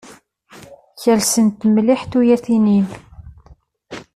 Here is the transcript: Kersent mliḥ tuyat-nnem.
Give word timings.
Kersent 1.01 1.59
mliḥ 1.73 2.01
tuyat-nnem. 2.11 2.87